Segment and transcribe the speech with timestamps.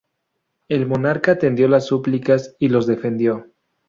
[0.67, 3.51] El monarca atendió las súplicas y los defendió.